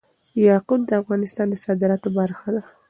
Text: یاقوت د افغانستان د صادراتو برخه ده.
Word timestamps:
یاقوت 0.47 0.81
د 0.85 0.91
افغانستان 1.01 1.45
د 1.49 1.55
صادراتو 1.65 2.07
برخه 2.19 2.49
ده. 2.55 2.63